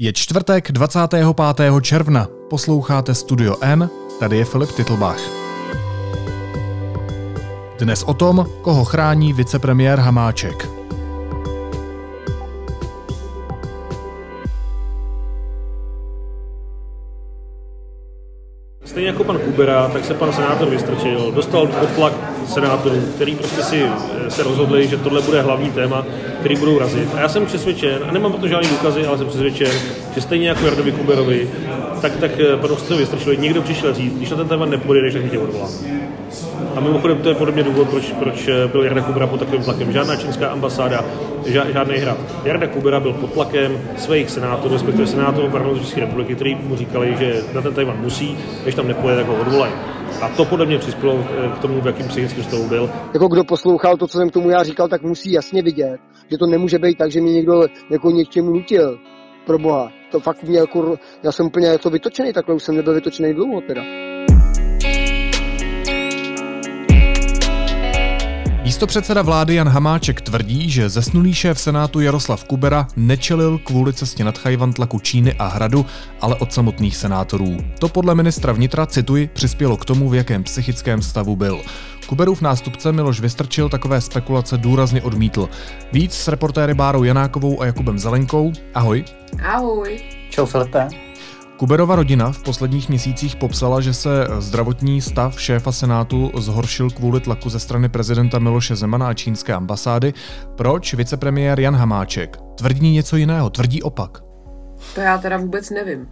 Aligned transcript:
Je 0.00 0.12
čtvrtek 0.12 0.72
25. 0.72 1.26
června. 1.82 2.26
Posloucháte 2.50 3.14
Studio 3.14 3.56
N, 3.60 3.90
tady 4.20 4.36
je 4.36 4.44
Filip 4.44 4.72
Titlbach. 4.72 5.20
Dnes 7.78 8.02
o 8.02 8.14
tom, 8.14 8.46
koho 8.62 8.84
chrání 8.84 9.32
vicepremiér 9.32 9.98
Hamáček. 9.98 10.77
Stejně 18.98 19.10
jako 19.10 19.24
pan 19.24 19.38
Kubera, 19.38 19.88
tak 19.88 20.04
se 20.04 20.14
pan 20.14 20.32
senátor 20.32 20.68
vystrčil, 20.68 21.32
dostal 21.32 21.66
potlak 21.66 22.12
senátorů, 22.46 23.00
který 23.14 23.34
prostě 23.34 23.62
si 23.62 23.82
eh, 23.82 24.30
se 24.30 24.42
rozhodli, 24.42 24.88
že 24.88 24.96
tohle 24.96 25.22
bude 25.22 25.42
hlavní 25.42 25.70
téma, 25.70 26.06
který 26.40 26.56
budou 26.56 26.78
razit. 26.78 27.08
A 27.14 27.20
já 27.20 27.28
jsem 27.28 27.46
přesvědčen, 27.46 27.98
a 28.08 28.12
nemám 28.12 28.32
to 28.32 28.48
žádný 28.48 28.68
důkazy, 28.68 29.06
ale 29.06 29.18
jsem 29.18 29.26
přesvědčen, 29.26 29.70
že 30.14 30.20
stejně 30.20 30.48
jako 30.48 30.64
Jardovi 30.64 30.92
Kuberovi, 30.92 31.50
tak, 32.00 32.16
tak 32.16 32.30
eh, 32.40 32.56
panu 32.56 32.76
Středovi 32.76 33.02
vystrčili, 33.02 33.36
někdo 33.36 33.62
přišel 33.62 33.94
říct, 33.94 34.16
když 34.16 34.30
na 34.30 34.36
ten 34.36 34.48
téma 34.48 34.66
nepůjde, 34.66 35.12
tak 35.12 35.30
tě 35.30 35.38
odvolá. 35.38 35.68
A 36.76 36.80
mimochodem 36.80 37.18
to 37.18 37.28
je 37.28 37.34
podobně 37.34 37.62
důvod, 37.62 37.88
proč, 37.88 38.12
proč 38.12 38.48
eh, 38.48 38.68
byl 38.68 38.82
Jarda 38.82 39.02
Kubera 39.02 39.26
pod 39.26 39.40
takovým 39.40 39.62
tlakem. 39.62 39.92
Žádná 39.92 40.16
čínská 40.16 40.48
ambasáda, 40.48 41.04
žádný 41.46 41.96
hrad. 41.96 42.18
Jarda 42.44 42.66
Kubera 42.66 43.00
byl 43.00 43.12
pod 43.12 43.32
tlakem 43.32 43.80
svých 43.96 44.30
senátorů, 44.30 44.74
respektive 44.74 45.06
senátorů 45.06 45.50
parlamentu 45.50 45.80
České 45.80 46.00
republiky, 46.00 46.34
kteří 46.34 46.54
mu 46.54 46.76
říkali, 46.76 47.16
že 47.18 47.42
na 47.54 47.62
ten 47.62 47.74
Tajvan 47.74 48.00
musí, 48.00 48.38
když 48.62 48.74
tam 48.74 48.88
nepojede, 48.88 49.20
tak 49.20 49.30
ho 49.30 49.40
odvolají. 49.40 49.72
A 50.22 50.28
to 50.28 50.44
podle 50.44 50.66
mě 50.66 50.78
přispělo 50.78 51.24
eh, 51.30 51.48
k 51.56 51.58
tomu, 51.58 51.80
v 51.80 51.86
jakým 51.86 52.08
psychickém 52.08 52.44
stavu 52.44 52.68
byl. 52.68 52.90
Jako 53.14 53.28
kdo 53.28 53.44
poslouchal 53.44 53.96
to, 53.96 54.06
co 54.06 54.18
jsem 54.18 54.30
k 54.30 54.32
tomu 54.32 54.50
já 54.50 54.62
říkal, 54.62 54.88
tak 54.88 55.02
musí 55.02 55.32
jasně 55.32 55.62
vidět, 55.62 56.00
že 56.30 56.38
to 56.38 56.46
nemůže 56.46 56.78
být 56.78 56.98
tak, 56.98 57.10
že 57.10 57.20
mě 57.20 57.32
někdo 57.32 57.66
jako 57.90 58.10
něčemu 58.10 58.50
nutil. 58.50 58.98
Pro 59.48 59.58
boha. 59.58 59.92
To 60.10 60.20
fakt 60.20 60.42
mě 60.42 60.58
jako, 60.58 60.98
já 61.22 61.32
jsem 61.32 61.46
úplně 61.46 61.66
jako 61.66 61.90
vytočený, 61.90 62.32
takhle 62.32 62.54
už 62.54 62.62
jsem 62.62 62.76
nebyl 62.76 62.94
vytočený 62.94 63.34
dlouho 63.34 63.60
teda. 63.60 63.82
Místopředseda 68.62 69.22
vlády 69.22 69.54
Jan 69.54 69.68
Hamáček 69.68 70.20
tvrdí, 70.20 70.70
že 70.70 70.88
zesnulý 70.88 71.34
šéf 71.34 71.60
Senátu 71.60 72.00
Jaroslav 72.00 72.44
Kubera 72.44 72.86
nečelil 72.96 73.58
kvůli 73.58 73.92
cestě 73.92 74.24
nad 74.24 74.38
Chajvan 74.38 74.72
tlaku 74.72 74.98
Číny 74.98 75.34
a 75.38 75.46
Hradu, 75.46 75.86
ale 76.20 76.36
od 76.36 76.52
samotných 76.52 76.96
senátorů. 76.96 77.56
To 77.78 77.88
podle 77.88 78.14
ministra 78.14 78.52
vnitra, 78.52 78.86
cituji, 78.86 79.30
přispělo 79.32 79.76
k 79.76 79.84
tomu, 79.84 80.08
v 80.08 80.14
jakém 80.14 80.44
psychickém 80.44 81.02
stavu 81.02 81.36
byl. 81.36 81.60
Kuberův 82.08 82.40
nástupce 82.40 82.92
Miloš 82.92 83.20
Vystrčil 83.20 83.68
takové 83.68 84.00
spekulace 84.00 84.56
důrazně 84.56 85.02
odmítl. 85.02 85.48
Víc 85.92 86.14
s 86.14 86.28
reportéry 86.28 86.74
Bárou 86.74 87.04
Janákovou 87.04 87.62
a 87.62 87.66
Jakubem 87.66 87.98
Zelenkou. 87.98 88.52
Ahoj. 88.74 89.04
Ahoj. 89.44 90.00
Čau 90.30 90.46
Filipe. 90.46 90.88
Kuberova 91.56 91.96
rodina 91.96 92.32
v 92.32 92.42
posledních 92.42 92.88
měsících 92.88 93.36
popsala, 93.36 93.80
že 93.80 93.94
se 93.94 94.26
zdravotní 94.38 95.00
stav 95.00 95.40
šéfa 95.40 95.72
Senátu 95.72 96.30
zhoršil 96.38 96.90
kvůli 96.90 97.20
tlaku 97.20 97.48
ze 97.48 97.58
strany 97.60 97.88
prezidenta 97.88 98.38
Miloše 98.38 98.76
Zemana 98.76 99.08
a 99.08 99.14
čínské 99.14 99.54
ambasády. 99.54 100.14
Proč 100.56 100.94
vicepremiér 100.94 101.60
Jan 101.60 101.76
Hamáček 101.76 102.38
tvrdí 102.54 102.90
něco 102.90 103.16
jiného, 103.16 103.50
tvrdí 103.50 103.82
opak? 103.82 104.22
To 104.94 105.00
já 105.00 105.18
teda 105.18 105.36
vůbec 105.36 105.70
nevím, 105.70 106.08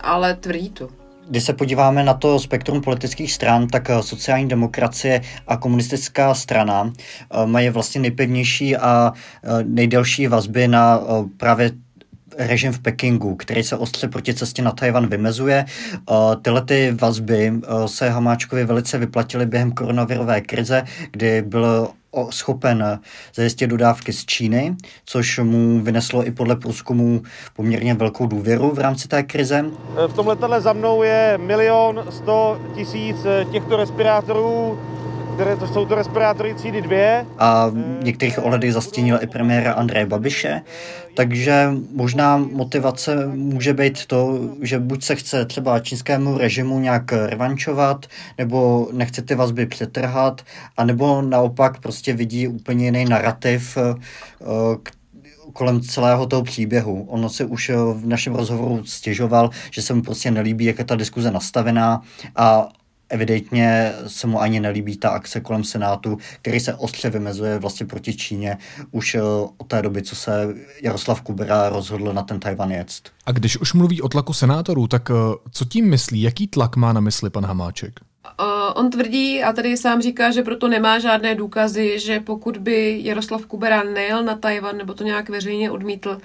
ale 0.00 0.34
tvrdí 0.34 0.70
to. 0.70 1.05
Když 1.30 1.42
se 1.42 1.52
podíváme 1.52 2.04
na 2.04 2.14
to 2.14 2.38
spektrum 2.38 2.80
politických 2.80 3.32
stran, 3.32 3.66
tak 3.66 3.90
sociální 4.00 4.48
demokracie 4.48 5.20
a 5.46 5.56
komunistická 5.56 6.34
strana 6.34 6.92
eh, 6.92 7.46
mají 7.46 7.68
vlastně 7.68 8.00
nejpevnější 8.00 8.76
a 8.76 9.12
eh, 9.12 9.64
nejdelší 9.64 10.26
vazby 10.26 10.68
na 10.68 11.00
eh, 11.00 11.24
právě 11.36 11.70
režim 12.38 12.72
v 12.72 12.78
Pekingu, 12.78 13.34
který 13.34 13.62
se 13.62 13.76
ostře 13.76 14.08
proti 14.08 14.34
cestě 14.34 14.62
na 14.62 14.70
Tajvan 14.70 15.06
vymezuje. 15.06 15.64
Tyhle 16.42 16.62
ty 16.62 16.96
vazby 17.00 17.52
se 17.86 18.10
Hamáčkovi 18.10 18.64
velice 18.64 18.98
vyplatily 18.98 19.46
během 19.46 19.72
koronavirové 19.72 20.40
krize, 20.40 20.82
kdy 21.10 21.42
byl 21.42 21.88
schopen 22.30 23.00
zajistit 23.34 23.66
dodávky 23.66 24.12
z 24.12 24.26
Číny, 24.26 24.76
což 25.04 25.38
mu 25.38 25.80
vyneslo 25.80 26.26
i 26.26 26.30
podle 26.30 26.56
průzkumu 26.56 27.22
poměrně 27.56 27.94
velkou 27.94 28.26
důvěru 28.26 28.70
v 28.74 28.78
rámci 28.78 29.08
té 29.08 29.22
krize. 29.22 29.64
V 30.06 30.12
tom 30.12 30.26
letadle 30.26 30.60
za 30.60 30.72
mnou 30.72 31.02
je 31.02 31.38
milion 31.42 32.04
sto 32.10 32.60
tisíc 32.74 33.16
těchto 33.52 33.76
respirátorů 33.76 34.78
které 35.36 35.56
to 35.56 35.66
jsou 35.66 35.86
to 35.86 35.94
respirátory 35.94 36.54
třídy 36.54 36.82
2. 36.82 36.96
A 37.38 37.70
některých 38.02 38.44
ohledech 38.44 38.72
zastínil 38.72 39.18
i 39.22 39.26
premiéra 39.26 39.72
Andreje 39.72 40.06
Babiše, 40.06 40.62
takže 41.14 41.70
možná 41.92 42.36
motivace 42.36 43.26
může 43.26 43.74
být 43.74 44.06
to, 44.06 44.40
že 44.62 44.78
buď 44.78 45.04
se 45.04 45.14
chce 45.14 45.44
třeba 45.44 45.80
čínskému 45.80 46.38
režimu 46.38 46.80
nějak 46.80 47.12
revančovat, 47.12 48.06
nebo 48.38 48.88
nechce 48.92 49.22
ty 49.22 49.34
vazby 49.34 49.66
přetrhat, 49.66 50.42
anebo 50.76 51.22
naopak 51.22 51.80
prostě 51.80 52.12
vidí 52.12 52.48
úplně 52.48 52.84
jiný 52.84 53.04
narrativ, 53.04 53.78
eh, 53.78 53.94
kolem 55.52 55.80
celého 55.80 56.26
toho 56.26 56.42
příběhu. 56.42 57.04
Ono 57.08 57.28
se 57.28 57.44
už 57.44 57.70
v 57.92 58.06
našem 58.06 58.34
rozhovoru 58.34 58.84
stěžoval, 58.84 59.50
že 59.70 59.82
se 59.82 59.94
mu 59.94 60.02
prostě 60.02 60.30
nelíbí, 60.30 60.64
jak 60.64 60.78
je 60.78 60.84
ta 60.84 60.96
diskuze 60.96 61.30
nastavená 61.30 62.02
a 62.36 62.68
evidentně 63.08 63.92
se 64.06 64.26
mu 64.26 64.40
ani 64.40 64.60
nelíbí 64.60 64.96
ta 64.96 65.08
akce 65.10 65.40
kolem 65.40 65.64
Senátu, 65.64 66.18
který 66.42 66.60
se 66.60 66.74
ostře 66.74 67.10
vymezuje 67.10 67.58
vlastně 67.58 67.86
proti 67.86 68.14
Číně 68.14 68.58
už 68.90 69.14
eh, 69.14 69.20
od 69.56 69.66
té 69.66 69.82
doby, 69.82 70.02
co 70.02 70.16
se 70.16 70.54
Jaroslav 70.82 71.22
Kubera 71.22 71.68
rozhodl 71.68 72.12
na 72.12 72.22
ten 72.22 72.40
Tajvan 72.40 72.70
jet. 72.70 72.90
A 73.26 73.32
když 73.32 73.56
už 73.56 73.72
mluví 73.72 74.02
o 74.02 74.08
tlaku 74.08 74.32
senátorů, 74.32 74.86
tak 74.86 75.10
eh, 75.10 75.14
co 75.50 75.64
tím 75.64 75.90
myslí? 75.90 76.22
Jaký 76.22 76.46
tlak 76.46 76.76
má 76.76 76.92
na 76.92 77.00
mysli 77.00 77.30
pan 77.30 77.44
Hamáček? 77.44 78.00
Uh, 78.40 78.72
on 78.74 78.90
tvrdí 78.90 79.42
a 79.42 79.52
tady 79.52 79.76
sám 79.76 80.02
říká, 80.02 80.30
že 80.30 80.42
proto 80.42 80.68
nemá 80.68 80.98
žádné 80.98 81.34
důkazy, 81.34 81.98
že 81.98 82.20
pokud 82.20 82.56
by 82.58 83.00
Jaroslav 83.04 83.46
Kubera 83.46 83.82
nejel 83.82 84.24
na 84.24 84.36
Tajvan 84.36 84.76
nebo 84.76 84.94
to 84.94 85.04
nějak 85.04 85.28
veřejně 85.28 85.70
odmítl, 85.70 86.10
uh, 86.10 86.20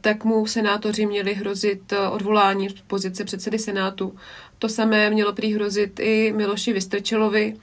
tak 0.00 0.24
mu 0.24 0.46
senátoři 0.46 1.06
měli 1.06 1.34
hrozit 1.34 1.92
odvolání 2.10 2.68
z 2.68 2.74
pozice 2.86 3.24
předsedy 3.24 3.58
Senátu. 3.58 4.14
To 4.58 4.68
samé 4.68 5.10
mělo 5.10 5.32
prý 5.32 5.56
i 5.98 6.32
Miloši 6.36 6.72
Vystrčilovi. 6.72 7.56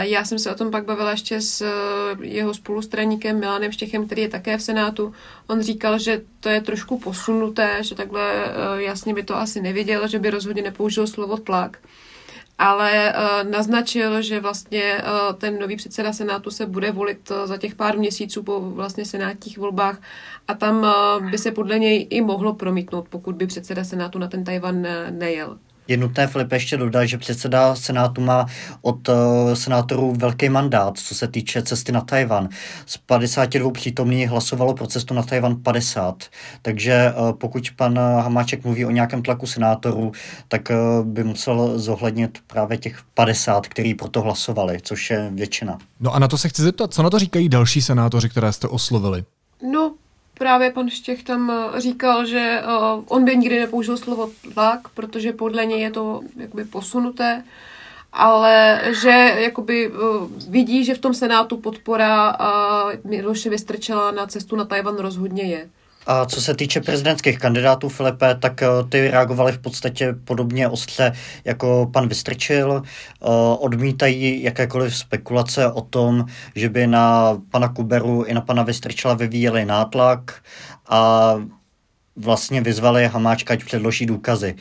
Já 0.00 0.24
jsem 0.24 0.38
se 0.38 0.52
o 0.52 0.54
tom 0.54 0.70
pak 0.70 0.84
bavila 0.84 1.10
ještě 1.10 1.40
s 1.40 1.60
eh, 1.60 2.26
jeho 2.26 2.54
spolustraníkem 2.54 3.40
Milanem 3.40 3.72
Štěchem, 3.72 4.06
který 4.06 4.22
je 4.22 4.28
také 4.28 4.56
v 4.56 4.62
Senátu. 4.62 5.12
On 5.46 5.62
říkal, 5.62 5.98
že 5.98 6.22
to 6.40 6.48
je 6.48 6.60
trošku 6.60 6.98
posunuté, 6.98 7.78
že 7.80 7.94
takhle 7.94 8.32
eh, 8.34 8.82
jasně 8.82 9.14
by 9.14 9.22
to 9.22 9.36
asi 9.36 9.60
nevěděl, 9.60 10.08
že 10.08 10.18
by 10.18 10.30
rozhodně 10.30 10.62
nepoužil 10.62 11.06
slovo 11.06 11.36
tlak 11.36 11.78
ale 12.58 13.14
uh, 13.14 13.50
naznačil, 13.50 14.22
že 14.22 14.40
vlastně 14.40 15.02
ten 15.38 15.58
nový 15.58 15.76
předseda 15.76 16.12
Senátu 16.12 16.50
se 16.50 16.66
bude 16.66 16.92
volit 16.92 17.32
za 17.44 17.56
těch 17.56 17.74
pár 17.74 17.98
měsíců 17.98 18.42
po 18.42 18.60
vlastně 18.60 19.04
senátních 19.04 19.58
volbách 19.58 19.98
a 20.48 20.54
tam 20.54 20.86
by 21.30 21.38
se 21.38 21.50
podle 21.50 21.78
něj 21.78 22.06
i 22.10 22.20
mohlo 22.20 22.54
promítnout, 22.54 23.08
pokud 23.08 23.34
by 23.34 23.46
předseda 23.46 23.84
Senátu 23.84 24.18
na 24.18 24.28
ten 24.28 24.44
Tajvan 24.44 24.86
nejel. 25.10 25.58
Je 25.88 25.96
nutné, 25.96 26.26
Filip, 26.26 26.52
ještě 26.52 26.76
dodat, 26.76 27.04
že 27.04 27.18
předseda 27.18 27.74
Senátu 27.74 28.20
má 28.20 28.46
od 28.82 29.08
uh, 29.08 29.14
senátorů 29.54 30.14
velký 30.18 30.48
mandát, 30.48 30.98
co 30.98 31.14
se 31.14 31.28
týče 31.28 31.62
cesty 31.62 31.92
na 31.92 32.00
Tajvan. 32.00 32.48
Z 32.86 32.96
52 32.96 33.70
přítomných 33.70 34.30
hlasovalo 34.30 34.74
pro 34.74 34.86
cestu 34.86 35.14
na 35.14 35.22
Tajvan 35.22 35.56
50. 35.62 36.24
Takže 36.62 37.12
uh, 37.16 37.32
pokud 37.32 37.70
pan 37.76 37.98
Hamáček 37.98 38.64
mluví 38.64 38.84
o 38.84 38.90
nějakém 38.90 39.22
tlaku 39.22 39.46
senátorů, 39.46 40.12
tak 40.48 40.68
uh, 40.70 41.06
by 41.06 41.24
musel 41.24 41.78
zohlednit 41.78 42.38
právě 42.46 42.78
těch 42.78 43.02
50, 43.14 43.66
který 43.66 43.94
proto 43.94 44.20
hlasovali, 44.20 44.78
což 44.82 45.10
je 45.10 45.30
většina. 45.34 45.78
No 46.00 46.14
a 46.14 46.18
na 46.18 46.28
to 46.28 46.38
se 46.38 46.48
chci 46.48 46.62
zeptat, 46.62 46.94
co 46.94 47.02
na 47.02 47.10
to 47.10 47.18
říkají 47.18 47.48
další 47.48 47.82
senátoři, 47.82 48.28
které 48.28 48.52
jste 48.52 48.68
oslovili? 48.68 49.24
No, 49.72 49.94
právě 50.38 50.70
pan 50.70 50.90
Štěch 50.90 51.22
tam 51.22 51.50
eh, 51.50 51.80
říkal, 51.80 52.26
že 52.26 52.38
eh, 52.38 52.66
on 53.08 53.24
by 53.24 53.36
nikdy 53.36 53.60
nepoužil 53.60 53.96
slovo 53.96 54.30
tlak, 54.54 54.88
protože 54.88 55.32
podle 55.32 55.66
něj 55.66 55.80
je 55.80 55.90
to 55.90 56.20
jakoby 56.36 56.64
posunuté, 56.64 57.44
ale 58.12 58.80
že 59.02 59.34
jakoby 59.38 59.86
eh, 59.86 59.98
vidí, 60.48 60.84
že 60.84 60.94
v 60.94 60.98
tom 60.98 61.14
Senátu 61.14 61.56
podpora 61.56 62.38
Miloše 63.04 63.50
Vystrčela 63.50 64.10
na 64.10 64.26
cestu 64.26 64.56
na 64.56 64.64
Tajvan 64.64 64.96
rozhodně 64.96 65.42
je. 65.42 65.68
A 66.06 66.26
co 66.26 66.40
se 66.42 66.54
týče 66.54 66.80
prezidentských 66.80 67.38
kandidátů, 67.38 67.88
Filipe, 67.88 68.34
tak 68.34 68.62
eh, 68.62 68.68
ty 68.88 69.10
reagovali 69.10 69.52
v 69.52 69.58
podstatě 69.58 70.14
podobně 70.24 70.68
ostře 70.68 71.12
jako 71.44 71.90
pan 71.92 72.08
Vystrčil. 72.08 72.82
Eh, 72.84 73.26
odmítají 73.58 74.42
jakékoliv 74.42 74.96
spekulace 74.96 75.72
o 75.72 75.80
tom, 75.80 76.26
že 76.54 76.68
by 76.68 76.86
na 76.86 77.36
pana 77.50 77.68
Kuberu 77.68 78.22
i 78.22 78.34
na 78.34 78.40
pana 78.40 78.62
Vystrčila 78.62 79.14
vyvíjeli 79.14 79.64
nátlak 79.64 80.34
a 80.88 81.34
vlastně 82.16 82.60
vyzvali 82.60 83.06
Hamáčka, 83.06 83.54
ať 83.54 83.64
předloží 83.64 84.06
důkazy. 84.06 84.54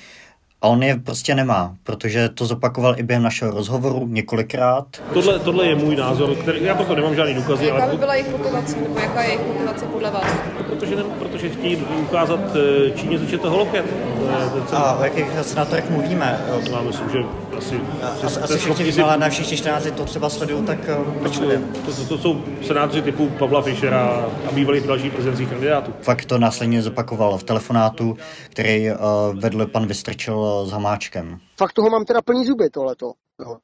A 0.64 0.68
on 0.68 0.84
je 0.84 0.96
prostě 0.96 1.36
nemá, 1.36 1.76
protože 1.84 2.30
to 2.30 2.46
zopakoval 2.46 3.00
i 3.00 3.04
během 3.04 3.24
našeho 3.24 3.52
rozhovoru 3.52 4.08
několikrát. 4.08 4.86
Tohle, 5.14 5.40
tohle 5.40 5.68
je 5.68 5.76
můj 5.76 5.96
názor, 5.96 6.36
který, 6.36 6.64
já 6.64 6.76
proto 6.76 6.96
nemám 6.96 7.16
žádný 7.16 7.34
důkazy. 7.34 7.66
Jaká 7.66 7.84
ale 7.84 7.92
by 7.92 7.98
byla 7.98 8.16
jejich 8.16 8.32
motivace, 8.32 8.76
nebo 8.80 9.00
jaká 9.00 9.22
je 9.22 9.30
jejich 9.30 9.48
motivace 9.48 9.86
podle 9.86 10.12
vás? 10.12 10.26
protože, 10.84 10.96
ne, 10.96 11.04
protože 11.20 11.50
chtějí 11.50 11.76
ukázat 12.02 12.40
eh, 12.56 12.92
Číně, 12.92 13.18
že 13.18 13.38
to 13.38 13.50
holoket. 13.50 13.86
A 14.74 14.94
o 14.94 15.04
jakých 15.04 15.26
senátorech 15.42 15.90
mluvíme? 15.90 16.42
Já 16.72 16.82
myslím, 16.82 17.10
že 17.10 17.20
asi... 17.58 17.80
Asi, 18.24 18.40
asi 18.40 18.58
všichni 18.58 19.04
ale 19.04 19.18
na 19.18 19.30
všichni 19.30 19.58
čtenáři 19.58 19.92
to 19.92 20.06
třeba 20.06 20.30
sledují, 20.30 20.66
tak 20.66 20.78
proč 21.20 21.38
to, 21.38 21.46
to, 21.86 22.06
to, 22.08 22.18
jsou 22.18 22.44
senátoři 22.62 23.02
typu 23.02 23.30
Pavla 23.30 23.62
Fischera 23.62 24.26
a 24.50 24.52
bývalých 24.52 24.88
dalších 24.88 25.12
prezidentských 25.12 25.50
kandidátů. 25.50 25.94
Fakt 26.02 26.26
to 26.26 26.38
následně 26.38 26.82
zopakoval 26.82 27.38
v 27.38 27.44
telefonátu, 27.44 28.18
který 28.50 28.92
uh, 28.92 28.98
vedl 29.40 29.66
pan 29.66 29.88
Vystrčil 29.88 30.36
s 30.66 30.72
Hamáčkem. 30.72 31.40
Fakt 31.58 31.74
toho 31.74 31.90
mám 31.90 32.06
teda 32.06 32.22
plný 32.22 32.46
zuby, 32.46 32.70
tohleto. 32.70 33.12
No. 33.40 33.58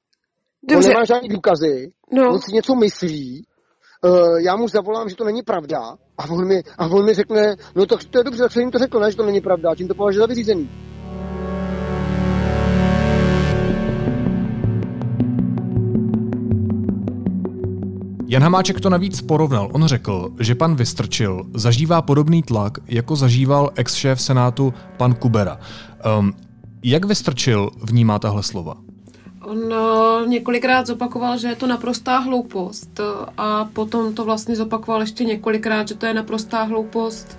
On 0.77 0.83
nemá 0.83 1.05
žádný 1.05 1.29
důkazy, 1.29 1.91
no. 2.11 2.33
on 2.33 2.39
si 2.39 2.51
něco 2.51 2.75
myslí, 2.75 3.45
uh, 4.05 4.39
já 4.39 4.55
mu 4.55 4.67
zavolám, 4.67 5.09
že 5.09 5.15
to 5.15 5.23
není 5.23 5.41
pravda 5.43 5.79
a 6.17 6.29
on 6.29 6.47
mi, 6.47 6.63
a 6.77 6.85
on 6.85 7.05
mi 7.05 7.13
řekne, 7.13 7.55
no 7.75 7.85
to, 7.85 7.97
to 8.09 8.17
je 8.17 8.23
dobře, 8.23 8.43
tak 8.43 8.51
jsem 8.51 8.61
jim 8.61 8.71
to 8.71 8.79
řekl, 8.79 8.99
ne, 8.99 9.11
že 9.11 9.17
to 9.17 9.25
není 9.25 9.41
pravda, 9.41 9.75
tím 9.75 9.87
to 9.87 9.95
považuje 9.95 10.19
za 10.19 10.27
vyřízený. 10.27 10.69
Jan 18.31 18.43
Hamáček 18.43 18.79
to 18.79 18.89
navíc 18.89 19.21
porovnal. 19.21 19.69
On 19.73 19.87
řekl, 19.87 20.29
že 20.39 20.55
pan 20.55 20.75
Vystrčil 20.75 21.43
zažívá 21.53 22.01
podobný 22.01 22.43
tlak, 22.43 22.77
jako 22.87 23.15
zažíval 23.15 23.69
ex-šéf 23.75 24.21
Senátu 24.21 24.73
pan 24.97 25.13
Kubera. 25.13 25.59
Um, 26.19 26.33
jak 26.83 27.05
Vystrčil 27.05 27.69
vnímá 27.83 28.19
tahle 28.19 28.43
slova? 28.43 28.77
On 29.41 29.57
uh, 29.57 30.27
několikrát 30.27 30.87
zopakoval, 30.87 31.37
že 31.37 31.47
je 31.47 31.55
to 31.55 31.67
naprostá 31.67 32.17
hloupost 32.17 32.99
a 33.37 33.65
potom 33.65 34.13
to 34.13 34.25
vlastně 34.25 34.55
zopakoval 34.55 35.01
ještě 35.01 35.23
několikrát, 35.23 35.87
že 35.87 35.95
to 35.95 36.05
je 36.05 36.13
naprostá 36.13 36.63
hloupost. 36.63 37.37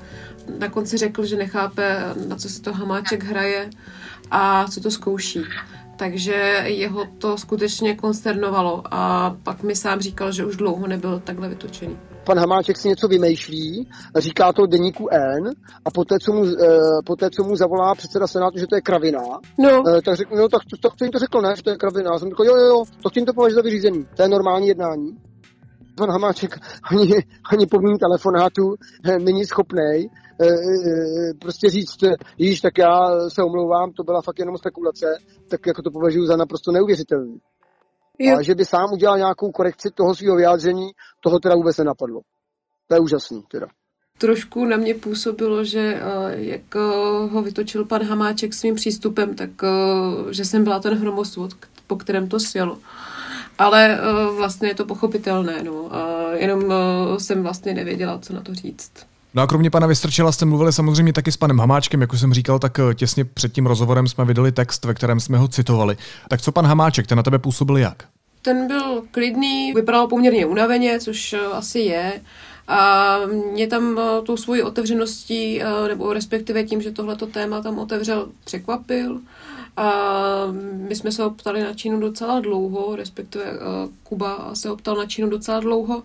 Na 0.59 0.69
konci 0.69 0.97
řekl, 0.97 1.27
že 1.27 1.37
nechápe, 1.37 2.15
na 2.29 2.37
co 2.37 2.49
se 2.49 2.63
to 2.63 2.73
Hamáček 2.73 3.25
hraje 3.25 3.71
a 4.31 4.69
co 4.69 4.81
to 4.81 4.91
zkouší 4.91 5.41
takže 6.01 6.63
jeho 6.67 7.05
to 7.19 7.39
skutečně 7.39 7.95
konsternovalo 7.95 8.83
a 8.91 9.37
pak 9.43 9.63
mi 9.63 9.77
sám 9.77 10.01
říkal, 10.01 10.33
že 10.33 10.45
už 10.45 10.57
dlouho 10.57 10.87
nebyl 10.87 11.21
takhle 11.25 11.49
vytočený. 11.49 11.97
Pan 12.31 12.39
Hamáček 12.39 12.77
si 12.77 12.89
něco 12.89 13.09
vymýšlí, 13.09 13.89
říká 14.17 14.53
to 14.53 14.67
deníku 14.67 15.09
N 15.11 15.51
a 15.85 15.91
poté, 15.91 16.19
co 16.19 16.33
mu, 16.33 16.45
e, 16.45 16.79
poté, 17.07 17.31
co 17.31 17.45
mu 17.45 17.57
zavolá 17.57 17.95
předseda 17.95 18.27
Senátu, 18.27 18.59
že 18.59 18.67
to 18.67 18.75
je 18.75 18.81
kravina, 18.81 19.23
no. 19.59 19.83
e, 19.97 20.03
tak 20.03 20.17
řekl, 20.17 20.37
no 20.37 20.49
tak 20.49 20.63
to, 20.71 20.77
to, 20.77 20.97
to 20.99 21.05
jim 21.05 21.13
to 21.13 21.19
řekl, 21.19 21.41
ne, 21.41 21.57
že 21.57 21.63
to 21.63 21.71
je 21.71 21.77
kravina. 21.77 22.11
Já 22.13 22.19
jsem 22.19 22.29
řekl, 22.29 22.45
jo, 22.45 22.57
jo, 22.57 22.67
jo, 22.67 22.83
to 23.03 23.11
tím 23.11 23.25
to 23.27 23.33
považuje 23.33 23.55
za 23.55 23.63
vyřízený. 23.63 24.07
To 24.17 24.23
je 24.23 24.29
normální 24.29 24.69
jednání 24.69 25.17
pan 25.97 26.11
Hamáček 26.11 26.59
ani, 26.91 27.15
ani 27.53 27.67
po 27.67 27.79
mým 27.79 27.99
telefonátu 27.99 28.75
eh, 29.05 29.19
není 29.19 29.45
schopný 29.45 29.97
eh, 29.97 30.47
eh, 30.47 31.35
prostě 31.41 31.71
říct, 31.71 31.99
již 32.39 32.61
tak 32.61 32.79
já 32.79 32.99
se 33.29 33.43
omlouvám, 33.43 33.93
to 33.93 34.03
byla 34.03 34.23
fakt 34.23 34.39
jenom 34.39 34.57
spekulace, 34.57 35.07
tak 35.51 35.67
jako 35.67 35.83
to 35.83 35.91
považuji 35.91 36.27
za 36.27 36.37
naprosto 36.37 36.73
neuvěřitelný. 36.73 37.39
Jo. 38.23 38.39
A 38.39 38.43
že 38.43 38.55
by 38.55 38.65
sám 38.65 38.93
udělal 38.93 39.19
nějakou 39.19 39.51
korekci 39.51 39.89
toho 39.95 40.15
svého 40.15 40.37
vyjádření, 40.37 40.91
toho 41.21 41.39
teda 41.39 41.55
vůbec 41.55 41.77
nenapadlo. 41.77 42.21
To 42.89 42.95
je 42.95 43.01
úžasný 43.01 43.43
teda. 43.51 43.67
Trošku 44.19 44.65
na 44.65 44.77
mě 44.77 44.95
působilo, 44.95 45.65
že 45.65 46.01
jak 46.31 46.75
ho 47.31 47.43
vytočil 47.43 47.85
pan 47.85 48.03
Hamáček 48.03 48.55
svým 48.55 48.75
přístupem, 48.75 49.35
tak 49.35 49.51
že 50.31 50.45
jsem 50.45 50.65
byla 50.65 50.81
ten 50.81 50.95
hromosvod, 50.95 51.51
po 51.87 51.97
kterém 51.97 52.29
to 52.29 52.41
sjelo 52.41 52.79
ale 53.61 54.01
uh, 54.01 54.37
vlastně 54.37 54.69
je 54.69 54.75
to 54.75 54.85
pochopitelné, 54.85 55.63
no. 55.63 55.73
Uh, 55.73 55.91
jenom 56.33 56.65
uh, 56.65 56.73
jsem 57.19 57.43
vlastně 57.43 57.75
nevěděla, 57.75 58.19
co 58.19 58.33
na 58.33 58.41
to 58.41 58.55
říct. 58.55 58.93
No 59.35 59.43
a 59.43 59.47
kromě 59.47 59.71
pana 59.71 59.87
Vystrčela 59.87 60.33
jste 60.33 60.45
mluvili 60.45 60.73
samozřejmě 60.73 61.13
taky 61.13 61.33
s 61.33 61.37
panem 61.37 61.59
Hamáčkem, 61.59 62.01
jak 62.01 62.13
už 62.13 62.21
jsem 62.21 62.35
říkal, 62.35 62.59
tak 62.59 62.81
těsně 62.95 63.25
před 63.25 63.53
tím 63.53 63.67
rozhovorem 63.67 64.09
jsme 64.09 64.25
vydali 64.25 64.53
text, 64.53 64.85
ve 64.85 64.95
kterém 64.95 65.21
jsme 65.21 65.39
ho 65.39 65.49
citovali. 65.49 65.97
Tak 66.29 66.41
co 66.41 66.53
pan 66.53 66.67
Hamáček, 66.67 67.07
ten 67.07 67.17
na 67.17 67.23
tebe 67.23 67.39
působil 67.39 67.77
jak? 67.77 68.05
Ten 68.43 68.67
byl 68.67 69.03
klidný, 69.11 69.73
vypadal 69.73 70.07
poměrně 70.07 70.47
unaveně, 70.47 71.01
což 71.01 71.35
asi 71.53 71.79
je. 71.79 72.21
A 72.69 73.17
mě 73.53 73.67
tam 73.67 74.01
tou 74.25 74.37
svojí 74.37 74.63
otevřeností, 74.63 75.61
nebo 75.89 76.13
respektive 76.13 76.65
tím, 76.65 76.83
že 76.83 76.91
tohleto 76.91 77.27
téma 77.27 77.63
tam 77.63 77.79
otevřel, 77.79 78.29
překvapil. 78.45 79.21
A 79.77 79.93
my 80.89 80.97
jsme 80.97 81.13
se 81.13 81.25
optali 81.25 81.63
na 81.63 81.75
Čínu 81.75 82.01
docela 82.01 82.41
dlouho, 82.41 82.97
respektive 82.97 83.45
uh, 83.45 83.59
Kuba 84.03 84.55
se 84.55 84.71
optal 84.71 84.97
na 84.97 85.07
Čínu 85.07 85.31
docela 85.31 85.61
dlouho. 85.61 86.03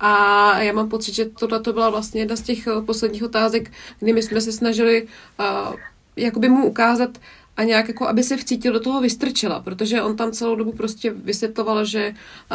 A 0.00 0.58
já 0.58 0.72
mám 0.72 0.88
pocit, 0.88 1.14
že 1.14 1.24
tohle 1.24 1.60
to 1.60 1.72
byla 1.72 1.90
vlastně 1.90 2.20
jedna 2.20 2.36
z 2.36 2.42
těch 2.42 2.66
uh, 2.66 2.84
posledních 2.84 3.22
otázek, 3.22 3.72
kdy 4.00 4.12
my 4.12 4.22
jsme 4.22 4.40
se 4.40 4.52
snažili 4.52 5.08
uh, 5.38 5.74
jakoby 6.16 6.48
mu 6.48 6.66
ukázat, 6.66 7.18
a 7.56 7.64
nějak 7.64 7.88
jako, 7.88 8.08
aby 8.08 8.22
se 8.22 8.36
vcítil 8.36 8.72
do 8.72 8.80
toho 8.80 9.00
vystrčila, 9.00 9.60
protože 9.60 10.02
on 10.02 10.16
tam 10.16 10.32
celou 10.32 10.54
dobu 10.54 10.72
prostě 10.72 11.10
vysvětloval, 11.10 11.84
že 11.84 12.14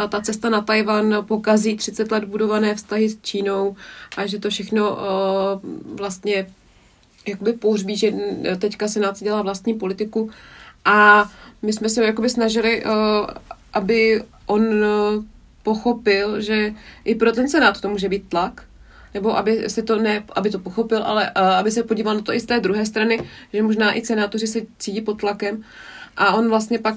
ta 0.09 0.21
cesta 0.21 0.49
na 0.49 0.61
Tajvan 0.61 1.25
pokazí 1.27 1.77
30 1.77 2.11
let 2.11 2.23
budované 2.23 2.75
vztahy 2.75 3.09
s 3.09 3.17
Čínou 3.21 3.75
a 4.17 4.25
že 4.25 4.39
to 4.39 4.49
všechno 4.49 4.91
uh, 4.91 4.99
vlastně 5.97 6.47
jakoby 7.27 7.53
pohřbí, 7.53 7.97
že 7.97 8.13
teďka 8.59 8.88
Senát 8.88 9.19
dělá 9.19 9.41
vlastní 9.41 9.73
politiku 9.73 10.29
a 10.85 11.29
my 11.62 11.73
jsme 11.73 11.89
se 11.89 12.03
jakoby 12.03 12.29
snažili, 12.29 12.85
uh, 12.85 12.91
aby 13.73 14.23
on 14.45 14.62
uh, 14.62 15.23
pochopil, 15.63 16.41
že 16.41 16.73
i 17.06 17.15
pro 17.15 17.31
ten 17.31 17.50
Senát 17.50 17.81
to 17.81 17.89
může 17.89 18.09
být 18.09 18.29
tlak, 18.29 18.63
nebo 19.13 19.38
aby 19.38 19.69
se 19.69 19.83
to 19.83 20.00
ne, 20.00 20.23
aby 20.35 20.50
to 20.50 20.59
pochopil, 20.59 21.03
ale 21.03 21.31
uh, 21.38 21.44
aby 21.44 21.71
se 21.71 21.83
podíval 21.83 22.15
na 22.15 22.21
to 22.21 22.33
i 22.33 22.39
z 22.39 22.45
té 22.45 22.59
druhé 22.59 22.85
strany, 22.85 23.19
že 23.53 23.63
možná 23.63 23.94
i 23.94 24.06
senátoři 24.06 24.47
se 24.47 24.59
cítí 24.79 25.01
pod 25.01 25.19
tlakem. 25.19 25.63
A 26.17 26.33
on 26.33 26.50
vlastně 26.50 26.79
pak 26.79 26.95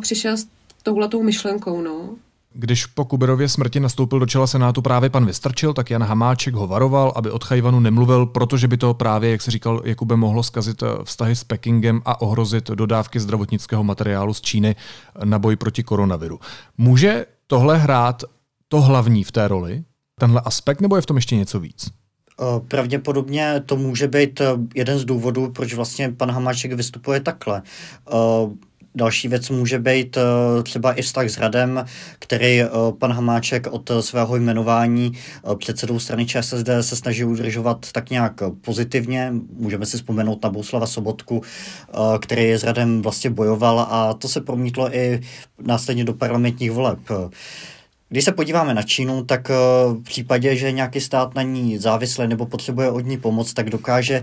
přišel 0.00 0.36
s 0.36 0.46
touhletou 0.82 1.22
myšlenkou, 1.22 1.80
no. 1.80 2.16
Když 2.56 2.86
po 2.86 3.04
Kuberově 3.04 3.48
smrti 3.48 3.80
nastoupil 3.80 4.18
do 4.18 4.26
čela 4.26 4.46
Senátu 4.46 4.82
právě 4.82 5.10
pan 5.10 5.26
Vystrčil, 5.26 5.74
tak 5.74 5.90
Jan 5.90 6.02
Hamáček 6.02 6.54
ho 6.54 6.66
varoval, 6.66 7.12
aby 7.16 7.30
od 7.30 7.44
Chajvanu 7.44 7.80
nemluvil, 7.80 8.26
protože 8.26 8.68
by 8.68 8.76
to 8.76 8.94
právě, 8.94 9.30
jak 9.30 9.42
se 9.42 9.50
říkal 9.50 9.82
Jakube, 9.84 10.16
mohlo 10.16 10.42
zkazit 10.42 10.82
eh, 10.82 10.86
vztahy 11.04 11.36
s 11.36 11.44
Pekingem 11.44 12.02
a 12.04 12.20
ohrozit 12.20 12.70
dodávky 12.70 13.20
zdravotnického 13.20 13.84
materiálu 13.84 14.34
z 14.34 14.40
Číny 14.40 14.76
na 15.24 15.38
boj 15.38 15.56
proti 15.56 15.82
koronaviru. 15.82 16.40
Může 16.78 17.26
tohle 17.46 17.78
hrát 17.78 18.22
to 18.68 18.80
hlavní 18.80 19.24
v 19.24 19.32
té 19.32 19.48
roli, 19.48 19.84
tenhle 20.20 20.40
aspekt, 20.44 20.80
nebo 20.80 20.96
je 20.96 21.02
v 21.02 21.06
tom 21.06 21.16
ještě 21.16 21.36
něco 21.36 21.60
víc? 21.60 21.90
Eh, 22.40 22.60
pravděpodobně 22.68 23.62
to 23.66 23.76
může 23.76 24.08
být 24.08 24.40
eh, 24.40 24.46
jeden 24.74 24.98
z 24.98 25.04
důvodů, 25.04 25.50
proč 25.50 25.74
vlastně 25.74 26.12
pan 26.16 26.30
Hamáček 26.30 26.72
vystupuje 26.72 27.20
takhle. 27.20 27.62
Další 28.96 29.28
věc 29.28 29.50
může 29.50 29.78
být 29.78 30.16
eh, 30.16 30.62
třeba 30.62 30.92
i 30.92 31.02
vztah 31.02 31.28
s 31.28 31.38
Radem, 31.38 31.84
který 32.18 32.62
eh, 32.62 32.68
pan 32.98 33.12
Hamáček 33.12 33.66
od 33.70 33.90
svého 34.00 34.36
jmenování 34.36 35.12
eh, 35.12 35.56
předsedou 35.56 35.98
strany 35.98 36.26
ČSSD 36.26 36.68
se 36.80 36.96
snaží 36.96 37.24
udržovat 37.24 37.92
tak 37.92 38.10
nějak 38.10 38.42
pozitivně. 38.60 39.32
Můžeme 39.56 39.86
si 39.86 39.96
vzpomenout 39.96 40.42
na 40.42 40.50
Bouslava 40.50 40.86
Sobotku, 40.86 41.42
který 42.20 42.52
s 42.52 42.64
Radem 42.64 43.02
vlastně 43.02 43.30
bojoval 43.30 43.80
a 43.80 44.14
to 44.14 44.28
se 44.28 44.40
promítlo 44.40 44.96
i 44.96 45.20
následně 45.62 46.04
do 46.04 46.14
parlamentních 46.14 46.70
voleb. 46.70 46.98
Když 48.08 48.24
se 48.24 48.32
podíváme 48.32 48.74
na 48.74 48.82
Čínu, 48.82 49.24
tak 49.24 49.48
v 49.48 50.02
případě, 50.04 50.56
že 50.56 50.72
nějaký 50.72 51.00
stát 51.00 51.34
na 51.34 51.42
ní 51.42 51.78
závislý 51.78 52.26
nebo 52.26 52.46
potřebuje 52.46 52.90
od 52.90 53.00
ní 53.00 53.18
pomoc, 53.18 53.54
tak 53.54 53.70
dokáže 53.70 54.22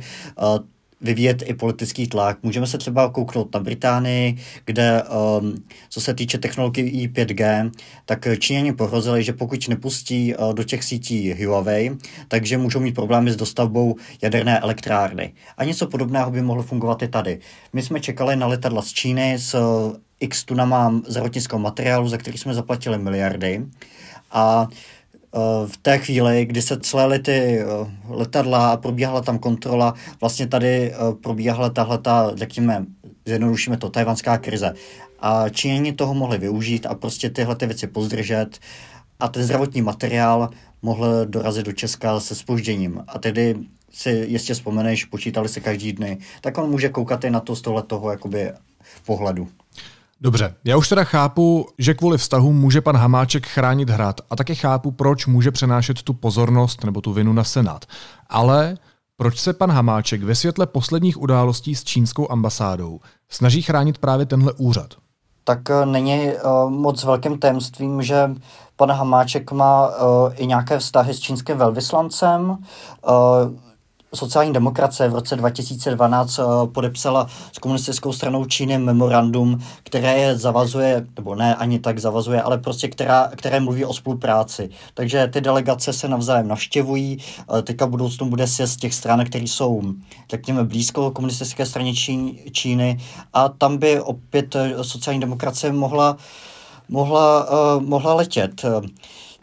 vyvíjet 1.01 1.43
i 1.45 1.53
politický 1.53 2.07
tlak. 2.07 2.37
Můžeme 2.43 2.67
se 2.67 2.77
třeba 2.77 3.09
kouknout 3.09 3.53
na 3.53 3.59
Británii, 3.59 4.37
kde 4.65 5.03
um, 5.03 5.63
co 5.89 6.01
se 6.01 6.13
týče 6.13 6.37
technologií 6.37 7.09
5G, 7.09 7.71
tak 8.05 8.27
Číňani 8.39 8.73
pohrozili, 8.73 9.23
že 9.23 9.33
pokud 9.33 9.67
nepustí 9.67 10.35
uh, 10.35 10.53
do 10.53 10.63
těch 10.63 10.83
sítí 10.83 11.45
Huawei, 11.45 11.97
takže 12.27 12.57
můžou 12.57 12.79
mít 12.79 12.95
problémy 12.95 13.31
s 13.31 13.35
dostavbou 13.35 13.95
jaderné 14.21 14.59
elektrárny. 14.59 15.33
A 15.57 15.63
něco 15.63 15.87
podobného 15.87 16.31
by 16.31 16.41
mohlo 16.41 16.63
fungovat 16.63 17.01
i 17.01 17.07
tady. 17.07 17.39
My 17.73 17.81
jsme 17.81 17.99
čekali 17.99 18.35
na 18.35 18.47
letadla 18.47 18.81
z 18.81 18.89
Číny 18.91 19.33
s 19.39 19.53
uh, 19.53 19.95
x 20.19 20.43
tunama 20.43 21.01
zdravotnického 21.07 21.59
materiálu, 21.59 22.07
za 22.07 22.17
který 22.17 22.37
jsme 22.37 22.53
zaplatili 22.53 22.97
miliardy. 22.97 23.65
A 24.31 24.67
Eh, 24.67 24.67
v 25.65 25.77
té 25.77 25.97
chvíli, 25.97 26.45
kdy 26.45 26.61
se 26.61 26.79
celé 26.79 27.19
ty 27.19 27.31
eh, 27.31 27.65
letadla 28.09 28.71
a 28.71 28.77
probíhala 28.77 29.21
tam 29.21 29.39
kontrola, 29.39 29.93
vlastně 30.21 30.47
tady 30.47 30.91
eh, 30.91 30.95
probíhala 31.23 31.69
tahle 31.69 31.97
ta, 31.97 32.31
řekněme, 32.35 32.85
zjednodušíme 33.25 33.77
to, 33.77 33.89
tajvanská 33.89 34.37
krize. 34.37 34.73
A 35.19 35.49
Číňani 35.49 35.93
toho 35.93 36.13
mohli 36.13 36.37
využít 36.37 36.85
a 36.85 36.95
prostě 36.95 37.29
tyhle 37.29 37.55
ty 37.55 37.65
věci 37.65 37.87
pozdržet 37.87 38.59
a 39.19 39.27
ten 39.27 39.43
zdravotní 39.43 39.81
materiál 39.81 40.49
mohl 40.81 41.25
dorazit 41.25 41.65
do 41.65 41.71
Česka 41.71 42.19
se 42.19 42.35
spožděním. 42.35 43.03
A 43.07 43.19
tedy 43.19 43.55
si 43.91 44.09
jistě 44.09 44.53
vzpomeneš, 44.53 45.05
počítali 45.05 45.49
se 45.49 45.59
každý 45.59 45.93
dny, 45.93 46.17
tak 46.41 46.57
on 46.57 46.69
může 46.69 46.89
koukat 46.89 47.23
i 47.23 47.29
na 47.29 47.39
to 47.39 47.55
z 47.55 47.61
tohle 47.61 47.83
toho 47.83 48.11
jakoby 48.11 48.51
pohledu. 49.05 49.47
Dobře, 50.23 50.55
já 50.63 50.77
už 50.77 50.89
teda 50.89 51.03
chápu, 51.03 51.67
že 51.77 51.93
kvůli 51.93 52.17
vztahu 52.17 52.53
může 52.53 52.81
pan 52.81 52.97
Hamáček 52.97 53.47
chránit 53.47 53.89
hrad 53.89 54.21
a 54.29 54.35
taky 54.35 54.55
chápu, 54.55 54.91
proč 54.91 55.25
může 55.25 55.51
přenášet 55.51 56.01
tu 56.01 56.13
pozornost 56.13 56.83
nebo 56.83 57.01
tu 57.01 57.13
vinu 57.13 57.33
na 57.33 57.43
Senát. 57.43 57.85
Ale 58.29 58.77
proč 59.17 59.39
se 59.39 59.53
pan 59.53 59.71
Hamáček 59.71 60.23
ve 60.23 60.35
světle 60.35 60.67
posledních 60.67 61.21
událostí 61.21 61.75
s 61.75 61.83
čínskou 61.83 62.31
ambasádou 62.31 62.99
snaží 63.29 63.61
chránit 63.61 63.97
právě 63.97 64.25
tenhle 64.25 64.53
úřad? 64.53 64.93
Tak 65.43 65.59
uh, 65.69 65.85
není 65.85 66.19
uh, 66.25 66.69
moc 66.69 67.03
velkým 67.03 67.39
tajemstvím, 67.39 68.01
že 68.01 68.31
pan 68.75 68.91
Hamáček 68.91 69.51
má 69.51 69.87
uh, 69.87 70.33
i 70.35 70.47
nějaké 70.47 70.79
vztahy 70.79 71.13
s 71.13 71.19
čínským 71.19 71.57
velvyslancem. 71.57 72.57
Sociální 74.15 74.53
demokracie 74.53 75.09
v 75.09 75.13
roce 75.13 75.35
2012 75.35 76.39
eh, 76.39 76.43
podepsala 76.67 77.27
s 77.51 77.59
komunistickou 77.59 78.13
stranou 78.13 78.45
Číny 78.45 78.77
memorandum, 78.77 79.59
které 79.83 80.17
je 80.17 80.37
zavazuje, 80.37 81.07
nebo 81.15 81.35
ne 81.35 81.55
ani 81.55 81.79
tak 81.79 81.99
zavazuje, 81.99 82.41
ale 82.41 82.57
prostě 82.57 82.87
která, 82.87 83.31
které 83.35 83.59
mluví 83.59 83.85
o 83.85 83.93
spolupráci. 83.93 84.69
Takže 84.93 85.27
ty 85.27 85.41
delegace 85.41 85.93
se 85.93 86.07
navzájem 86.07 86.47
navštěvují. 86.47 87.17
Eh, 87.57 87.61
teďka 87.61 87.87
budoucnu 87.87 88.29
bude 88.29 88.47
z 88.47 88.77
těch 88.77 88.93
stran, 88.93 89.25
které 89.25 89.43
jsou, 89.43 89.81
řekněme, 90.29 90.63
blízko 90.63 91.11
komunistické 91.11 91.65
straně 91.65 91.93
Číny 92.51 92.99
a 93.33 93.49
tam 93.49 93.77
by 93.77 94.01
opět 94.01 94.55
eh, 94.55 94.83
sociální 94.83 95.21
demokracie 95.21 95.73
mohla, 95.73 96.17
mohla, 96.89 97.47
mohla 97.79 98.13
letět. 98.13 98.65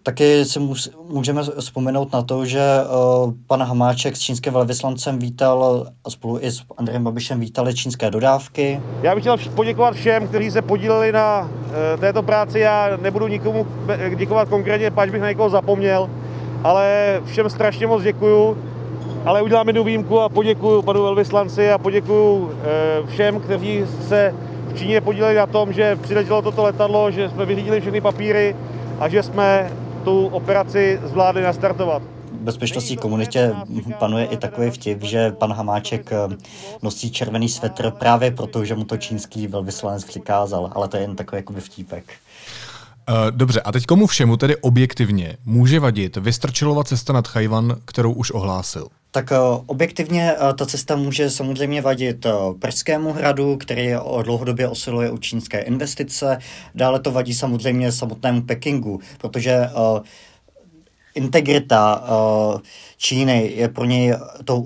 Taky 0.08 0.44
si 0.44 0.60
můžeme 1.08 1.42
vzpomenout 1.42 2.12
na 2.12 2.22
to, 2.22 2.44
že 2.44 2.60
uh, 2.60 3.32
pan 3.46 3.62
Hamáček 3.62 4.16
s 4.16 4.20
čínským 4.20 4.52
velvyslancem 4.52 5.18
vítal 5.18 5.86
a 6.04 6.10
spolu 6.10 6.38
i 6.40 6.50
s 6.50 6.62
Andrejem 6.76 7.04
Babišem 7.04 7.40
vítali 7.40 7.74
čínské 7.74 8.10
dodávky. 8.10 8.80
Já 9.02 9.14
bych 9.14 9.24
chtěl 9.24 9.36
poděkovat 9.54 9.94
všem, 9.94 10.28
kteří 10.28 10.50
se 10.50 10.62
podíleli 10.62 11.12
na 11.12 11.40
uh, 11.40 12.00
této 12.00 12.22
práci. 12.22 12.58
Já 12.58 12.96
nebudu 13.02 13.26
nikomu 13.28 13.66
děkovat 14.16 14.48
konkrétně, 14.48 14.90
pač 14.90 15.10
bych 15.10 15.20
na 15.20 15.28
někoho 15.28 15.50
zapomněl, 15.50 16.10
ale 16.64 17.20
všem 17.24 17.50
strašně 17.50 17.86
moc 17.86 18.02
děkuju. 18.02 18.58
Ale 19.24 19.42
udělám 19.42 19.66
jednu 19.66 19.84
výjimku 19.84 20.20
a 20.20 20.28
poděkuju 20.28 20.82
panu 20.82 21.02
velvyslanci 21.02 21.72
a 21.72 21.78
poděkuju 21.78 22.36
uh, 22.36 22.50
všem, 23.08 23.40
kteří 23.40 23.84
se 24.08 24.34
v 24.68 24.78
Číně 24.78 25.00
podíleli 25.00 25.34
na 25.34 25.46
tom, 25.46 25.72
že 25.72 25.96
přiletělo 25.96 26.42
toto 26.42 26.62
letadlo, 26.62 27.10
že 27.10 27.28
jsme 27.28 27.46
vyřídili 27.46 27.80
všechny 27.80 28.00
papíry 28.00 28.56
a 29.00 29.08
že 29.08 29.22
jsme 29.22 29.70
tu 30.08 30.26
operaci 30.26 31.00
zvládli 31.04 31.42
nastartovat. 31.42 32.02
V 32.32 32.40
bezpečnostní 32.40 32.96
komunitě 32.96 33.54
panuje 33.98 34.24
i 34.24 34.36
takový 34.36 34.70
vtip, 34.70 35.02
že 35.02 35.32
pan 35.32 35.52
Hamáček 35.52 36.12
eh, 36.12 36.36
nosí 36.82 37.10
červený 37.10 37.48
svetr 37.48 37.90
právě 37.90 38.30
proto, 38.30 38.64
že 38.64 38.74
mu 38.74 38.84
to 38.84 38.96
čínský 38.96 39.46
velvyslanec 39.46 40.04
přikázal, 40.04 40.70
ale 40.74 40.88
to 40.88 40.96
je 40.96 41.02
jen 41.02 41.16
takový 41.16 41.38
jakoby 41.38 41.60
vtípek. 41.60 42.04
Eh, 43.08 43.12
dobře, 43.30 43.60
a 43.60 43.72
teď 43.72 43.86
komu 43.86 44.06
všemu 44.06 44.36
tedy 44.36 44.56
objektivně 44.56 45.36
může 45.44 45.80
vadit 45.80 46.16
Vystrčilova 46.16 46.84
cesta 46.84 47.12
nad 47.12 47.28
Chajvan, 47.28 47.76
kterou 47.84 48.12
už 48.12 48.30
ohlásil? 48.30 48.88
Tak 49.10 49.30
uh, 49.30 49.64
objektivně 49.66 50.32
uh, 50.32 50.52
ta 50.52 50.66
cesta 50.66 50.96
může 50.96 51.30
samozřejmě 51.30 51.82
vadit 51.82 52.26
uh, 52.26 52.58
Pražskému 52.58 53.12
hradu, 53.12 53.56
který 53.56 53.92
dlouhodobě 54.22 54.68
osiluje 54.68 55.10
u 55.10 55.18
čínské 55.18 55.60
investice. 55.60 56.38
Dále 56.74 57.00
to 57.00 57.10
vadí 57.10 57.34
samozřejmě 57.34 57.92
samotnému 57.92 58.42
Pekingu, 58.42 59.00
protože 59.18 59.68
integrita 61.18 62.02
uh, 62.54 62.60
Číny 63.00 63.52
je 63.56 63.68
pro 63.68 63.84
něj, 63.84 64.14
to 64.44 64.64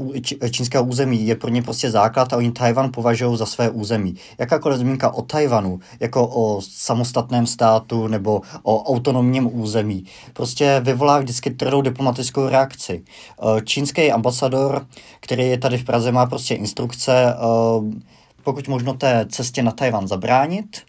čínského 0.51 0.85
území 0.85 1.27
je 1.27 1.37
pro 1.37 1.51
ně 1.51 1.63
prostě 1.63 1.91
základ 1.91 2.33
a 2.33 2.37
oni 2.37 2.53
Tajvan 2.53 2.93
považují 2.93 3.37
za 3.37 3.47
své 3.47 3.71
území. 3.71 4.15
Jakákoliv 4.39 4.79
zmínka 4.79 5.15
o 5.15 5.23
Tajvanu, 5.23 5.81
jako 6.01 6.29
o 6.29 6.61
samostatném 6.63 7.47
státu 7.47 8.07
nebo 8.07 8.41
o 8.63 8.85
autonomním 8.85 9.61
území, 9.61 10.05
prostě 10.33 10.81
vyvolá 10.85 11.19
vždycky 11.19 11.51
tvrdou 11.51 11.83
diplomatickou 11.83 12.49
reakci. 12.49 13.03
Uh, 13.43 13.61
čínský 13.61 14.13
ambasador, 14.13 14.87
který 15.21 15.49
je 15.49 15.59
tady 15.59 15.79
v 15.79 15.85
Praze, 15.85 16.13
má 16.13 16.27
prostě 16.27 16.55
instrukce 16.55 17.35
uh, 17.35 17.93
pokud 18.45 18.69
možno 18.69 18.95
té 18.95 19.27
cestě 19.29 19.63
na 19.63 19.73
Tajvan 19.73 20.09
zabránit 20.09 20.83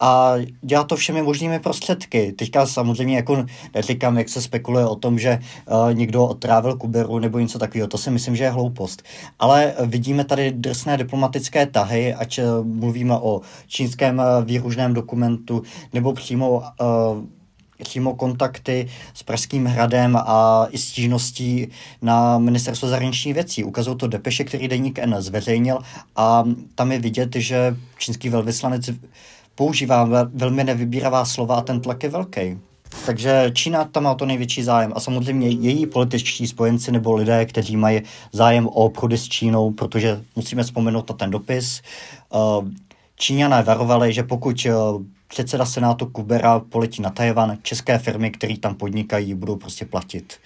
a 0.00 0.34
dělá 0.62 0.84
to 0.84 0.96
všemi 0.96 1.22
možnými 1.22 1.60
prostředky. 1.60 2.32
Teďka 2.32 2.66
samozřejmě 2.66 3.16
jako 3.16 3.44
neříkám, 3.74 4.18
jak 4.18 4.28
se 4.28 4.42
spekuluje 4.42 4.86
o 4.86 4.96
tom, 4.96 5.18
že 5.18 5.38
uh, 5.38 5.94
někdo 5.94 6.26
otrávil 6.26 6.76
Kuberu 6.76 7.18
nebo 7.18 7.38
něco 7.38 7.58
takového, 7.58 7.88
to 7.88 7.98
si 7.98 8.10
myslím, 8.10 8.36
že 8.36 8.44
je 8.44 8.50
hloupost. 8.50 9.02
Ale 9.38 9.74
vidíme 9.86 10.24
tady 10.24 10.52
drsné 10.52 10.96
diplomatické 10.96 11.66
tahy, 11.66 12.14
ať 12.14 12.38
uh, 12.38 12.66
mluvíme 12.66 13.14
o 13.18 13.40
čínském 13.66 14.18
uh, 14.18 14.44
výružném 14.44 14.94
dokumentu 14.94 15.62
nebo 15.92 16.12
přímo 16.12 16.50
uh, 16.50 16.64
přímo 17.80 18.14
kontakty 18.14 18.88
s 19.14 19.22
Pražským 19.22 19.66
hradem 19.66 20.16
a 20.16 20.66
i 20.70 20.78
stížností 20.78 21.68
na 22.02 22.38
ministerstvo 22.38 22.88
zahraničních 22.88 23.34
věcí. 23.34 23.64
Ukazují 23.64 23.96
to 23.96 24.06
depeše, 24.06 24.44
který 24.44 24.68
deník 24.68 24.98
N 24.98 25.16
zveřejnil 25.18 25.78
a 26.16 26.44
tam 26.74 26.92
je 26.92 26.98
vidět, 26.98 27.36
že 27.36 27.76
čínský 27.98 28.28
velvyslanec 28.28 28.90
používá 29.54 30.08
velmi 30.34 30.64
nevybíravá 30.64 31.24
slova 31.24 31.56
a 31.56 31.60
ten 31.60 31.80
tlak 31.80 32.02
je 32.02 32.08
velký. 32.08 32.58
Takže 33.06 33.50
Čína 33.54 33.84
tam 33.84 34.02
má 34.02 34.14
to 34.14 34.26
největší 34.26 34.62
zájem 34.62 34.92
a 34.96 35.00
samozřejmě 35.00 35.48
její 35.48 35.86
političtí 35.86 36.46
spojenci 36.46 36.92
nebo 36.92 37.14
lidé, 37.14 37.46
kteří 37.46 37.76
mají 37.76 38.02
zájem 38.32 38.66
o 38.66 38.70
obchody 38.70 39.18
s 39.18 39.28
Čínou, 39.28 39.70
protože 39.70 40.20
musíme 40.36 40.62
vzpomenout 40.62 41.10
na 41.10 41.16
ten 41.16 41.30
dopis. 41.30 41.82
Eh, 42.34 42.70
Číňané 43.16 43.62
varovali, 43.62 44.12
že 44.12 44.22
pokud 44.22 44.66
eh, 44.66 44.72
předseda 45.30 45.66
Senátu 45.66 46.06
Kubera 46.06 46.60
poletí 46.60 47.02
na 47.02 47.10
Tajvan, 47.10 47.58
české 47.62 47.98
firmy, 47.98 48.30
které 48.30 48.58
tam 48.58 48.74
podnikají, 48.74 49.34
budou 49.34 49.56
prostě 49.56 49.84
platit. 49.84 50.38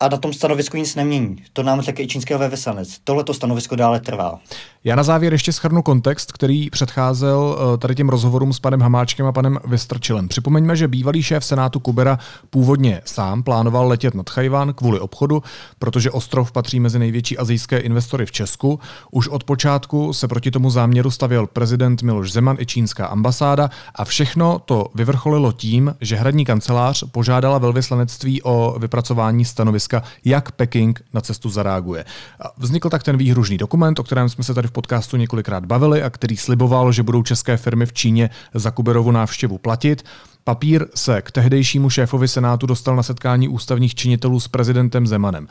A 0.00 0.08
na 0.08 0.16
tom 0.16 0.32
stanovisku 0.32 0.76
nic 0.76 0.94
nemění. 0.94 1.36
To 1.52 1.62
nám 1.62 1.80
řekl 1.80 2.02
i 2.02 2.06
čínský. 2.06 2.34
Tohle 3.04 3.24
to 3.24 3.34
stanovisko 3.34 3.76
dále 3.76 4.00
trvá. 4.00 4.40
Já 4.84 4.96
na 4.96 5.02
závěr 5.02 5.32
ještě 5.32 5.52
schrnu 5.52 5.82
kontext, 5.82 6.32
který 6.32 6.70
předcházel 6.70 7.58
eh, 7.58 7.78
tady 7.78 7.94
těm 7.94 8.08
rozhovorům 8.08 8.52
s 8.52 8.60
panem 8.60 8.80
Hamáčkem 8.80 9.26
a 9.26 9.32
panem 9.32 9.58
Vystrčilem. 9.64 10.28
Připomeňme, 10.28 10.76
že 10.76 10.88
bývalý 10.88 11.22
šéf 11.22 11.44
Senátu 11.44 11.80
Kubera 11.80 12.18
původně 12.50 13.00
sám 13.04 13.42
plánoval 13.42 13.88
letět 13.88 14.14
nad 14.14 14.30
Chajván 14.30 14.72
kvůli 14.72 15.00
obchodu, 15.00 15.42
protože 15.78 16.10
ostrov 16.10 16.52
patří 16.52 16.80
mezi 16.80 16.98
největší 16.98 17.38
azijské 17.38 17.78
investory 17.78 18.26
v 18.26 18.32
Česku. 18.32 18.80
Už 19.10 19.28
od 19.28 19.44
počátku 19.44 20.12
se 20.12 20.28
proti 20.28 20.50
tomu 20.50 20.70
záměru 20.70 21.10
stavěl 21.10 21.46
prezident 21.46 22.02
Miloš 22.02 22.32
Zeman 22.32 22.56
i 22.60 22.66
čínská 22.66 23.06
ambasáda 23.06 23.70
a 23.94 24.04
všechno 24.04 24.58
to 24.58 24.86
vyvrcholilo 24.94 25.52
tím, 25.52 25.94
že 26.00 26.16
hradní 26.16 26.44
kancelář 26.44 27.04
požádala 27.12 27.58
velvyslanectví 27.58 28.42
o 28.42 28.76
vypracování 28.78 29.44
stanoviska, 29.44 29.87
jak 30.24 30.52
Peking 30.52 31.02
na 31.14 31.20
cestu 31.20 31.50
zareaguje. 31.50 32.04
Vznikl 32.58 32.90
tak 32.90 33.02
ten 33.02 33.16
výhružný 33.16 33.58
dokument, 33.58 33.98
o 33.98 34.02
kterém 34.02 34.28
jsme 34.28 34.44
se 34.44 34.54
tady 34.54 34.68
v 34.68 34.70
podcastu 34.70 35.16
několikrát 35.16 35.64
bavili 35.64 36.02
a 36.02 36.10
který 36.10 36.36
sliboval, 36.36 36.92
že 36.92 37.02
budou 37.02 37.22
české 37.22 37.56
firmy 37.56 37.86
v 37.86 37.92
Číně 37.92 38.30
za 38.54 38.70
Kuberovu 38.70 39.10
návštěvu 39.10 39.58
platit. 39.58 40.04
Papír 40.44 40.86
se 40.94 41.22
k 41.22 41.30
tehdejšímu 41.30 41.90
šéfovi 41.90 42.28
Senátu 42.28 42.66
dostal 42.66 42.96
na 42.96 43.02
setkání 43.02 43.48
ústavních 43.48 43.94
činitelů 43.94 44.40
s 44.40 44.48
prezidentem 44.48 45.06
Zemanem. 45.06 45.48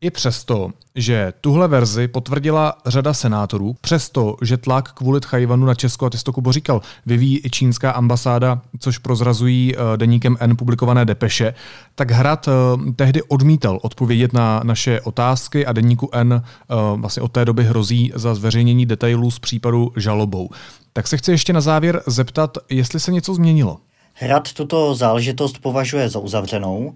I 0.00 0.10
přesto, 0.10 0.70
že 0.94 1.32
tuhle 1.40 1.68
verzi 1.68 2.08
potvrdila 2.08 2.78
řada 2.86 3.14
senátorů, 3.14 3.76
přesto, 3.80 4.36
že 4.42 4.56
tlak 4.56 4.92
kvůli 4.92 5.20
Tchajvanu 5.20 5.66
na 5.66 5.74
Česko, 5.74 6.06
a 6.06 6.10
ty 6.10 6.18
říkal, 6.50 6.80
vyvíjí 7.06 7.40
i 7.44 7.50
čínská 7.50 7.90
ambasáda, 7.90 8.62
což 8.80 8.98
prozrazují 8.98 9.74
eh, 9.76 9.96
deníkem 9.96 10.36
N 10.40 10.56
publikované 10.56 11.04
depeše, 11.04 11.54
tak 11.94 12.10
Hrad 12.10 12.48
eh, 12.48 12.52
tehdy 12.92 13.22
odmítal 13.22 13.78
odpovědět 13.82 14.32
na 14.32 14.60
naše 14.64 15.00
otázky 15.00 15.66
a 15.66 15.72
deníku 15.72 16.08
N 16.12 16.42
eh, 16.42 16.74
vlastně 16.96 17.22
od 17.22 17.32
té 17.32 17.44
doby 17.44 17.64
hrozí 17.64 18.12
za 18.14 18.34
zveřejnění 18.34 18.86
detailů 18.86 19.30
z 19.30 19.38
případu 19.38 19.92
žalobou. 19.96 20.48
Tak 20.92 21.08
se 21.08 21.16
chci 21.16 21.30
ještě 21.30 21.52
na 21.52 21.60
závěr 21.60 22.02
zeptat, 22.06 22.58
jestli 22.68 23.00
se 23.00 23.12
něco 23.12 23.34
změnilo. 23.34 23.78
Hrad 24.18 24.52
tuto 24.52 24.94
záležitost 24.94 25.58
považuje 25.58 26.08
za 26.08 26.18
uzavřenou. 26.18 26.94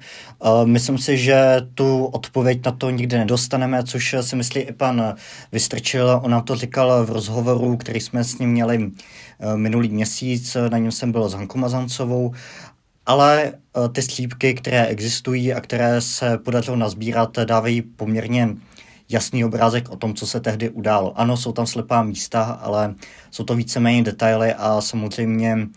Myslím 0.65 0.99
si, 0.99 1.19
že 1.19 1.57
tu 1.75 2.05
odpověď 2.05 2.65
na 2.65 2.73
to 2.73 2.91
nikdy 2.91 3.19
nedostaneme, 3.19 3.85
což 3.85 4.17
si 4.21 4.37
myslí 4.37 4.61
i 4.61 4.73
pan 4.73 5.15
Vystrčil. 5.53 6.21
On 6.23 6.31
nám 6.31 6.43
to 6.43 6.57
říkal 6.57 7.05
v 7.05 7.11
rozhovoru, 7.11 7.77
který 7.77 8.01
jsme 8.01 8.25
s 8.25 8.39
ním 8.39 8.51
měli 8.51 8.91
eh, 9.41 9.57
minulý 9.57 9.89
měsíc. 9.89 10.57
Na 10.71 10.79
něm 10.79 10.93
jsem 10.93 11.13
byl 11.13 11.29
s 11.29 11.33
Hankou 11.33 11.59
Mazancovou. 11.59 12.33
Ale 13.07 13.53
eh, 13.53 13.89
ty 13.89 14.03
slípky, 14.03 14.55
které 14.55 14.87
existují 14.87 15.53
a 15.53 15.61
které 15.61 16.01
se 16.01 16.39
podařilo 16.39 16.77
nazbírat, 16.77 17.39
dávají 17.39 17.83
poměrně 17.83 18.49
jasný 19.09 19.45
obrázek 19.45 19.91
o 19.91 19.97
tom, 19.97 20.15
co 20.15 20.27
se 20.27 20.41
tehdy 20.41 20.69
událo. 20.69 21.21
Ano, 21.21 21.37
jsou 21.37 21.53
tam 21.53 21.67
slepá 21.67 22.03
místa, 22.03 22.43
ale 22.43 22.95
jsou 23.31 23.45
to 23.45 23.55
víceméně 23.55 24.03
detaily 24.03 24.55
a 24.55 24.81
samozřejmě 24.81 25.69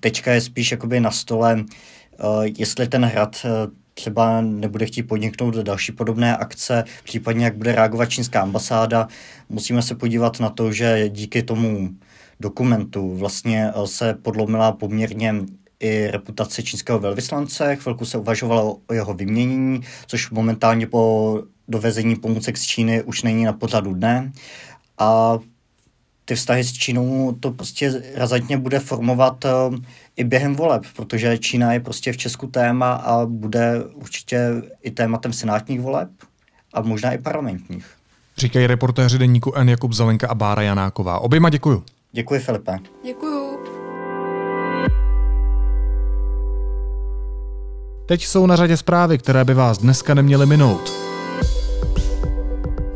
teďka 0.00 0.32
je 0.32 0.40
spíš 0.40 0.70
jakoby 0.70 1.00
na 1.00 1.10
stole, 1.10 1.64
uh, 2.24 2.44
jestli 2.58 2.88
ten 2.88 3.04
hrad 3.04 3.36
uh, 3.44 3.50
třeba 3.94 4.40
nebude 4.40 4.86
chtít 4.86 5.02
podniknout 5.02 5.54
další 5.54 5.92
podobné 5.92 6.36
akce, 6.36 6.84
případně 7.04 7.44
jak 7.44 7.56
bude 7.56 7.72
reagovat 7.72 8.06
čínská 8.06 8.40
ambasáda. 8.40 9.08
Musíme 9.48 9.82
se 9.82 9.94
podívat 9.94 10.40
na 10.40 10.50
to, 10.50 10.72
že 10.72 11.08
díky 11.08 11.42
tomu 11.42 11.90
dokumentu 12.40 13.14
vlastně 13.14 13.72
se 13.84 14.14
podlomila 14.14 14.72
poměrně 14.72 15.34
i 15.80 16.06
reputace 16.10 16.62
čínského 16.62 16.98
velvyslance. 16.98 17.76
Chvilku 17.76 18.04
se 18.04 18.18
uvažovalo 18.18 18.78
o 18.86 18.94
jeho 18.94 19.14
vyměnění, 19.14 19.80
což 20.06 20.30
momentálně 20.30 20.86
po 20.86 21.42
dovezení 21.68 22.16
pomůcek 22.16 22.58
z 22.58 22.62
Číny 22.62 23.02
už 23.02 23.22
není 23.22 23.44
na 23.44 23.52
pořadu 23.52 23.94
dne. 23.94 24.32
A 24.98 25.38
ty 26.28 26.34
vztahy 26.34 26.64
s 26.64 26.72
Čínou 26.72 27.32
to 27.40 27.50
prostě 27.50 28.02
razantně 28.14 28.58
bude 28.58 28.78
formovat 28.78 29.44
eh, 29.44 29.48
i 30.16 30.24
během 30.24 30.56
voleb, 30.56 30.82
protože 30.96 31.38
Čína 31.38 31.72
je 31.72 31.80
prostě 31.80 32.12
v 32.12 32.16
Česku 32.16 32.46
téma 32.46 32.92
a 32.92 33.26
bude 33.26 33.84
určitě 33.94 34.50
i 34.82 34.90
tématem 34.90 35.32
senátních 35.32 35.80
voleb 35.80 36.08
a 36.74 36.80
možná 36.80 37.12
i 37.12 37.18
parlamentních. 37.18 37.86
Říkají 38.36 38.66
reportéři 38.66 39.18
deníku 39.18 39.54
N. 39.54 39.68
Jakub 39.68 39.92
Zelenka 39.92 40.28
a 40.28 40.34
Bára 40.34 40.62
Janáková. 40.62 41.18
Oběma 41.18 41.50
děkuju. 41.50 41.84
Děkuji, 42.12 42.40
Filipe. 42.40 42.78
Děkuju. 43.04 43.58
Teď 48.06 48.26
jsou 48.26 48.46
na 48.46 48.56
řadě 48.56 48.76
zprávy, 48.76 49.18
které 49.18 49.44
by 49.44 49.54
vás 49.54 49.78
dneska 49.78 50.14
neměly 50.14 50.46
minout. 50.46 51.07